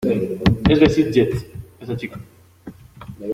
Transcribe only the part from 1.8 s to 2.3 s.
chica.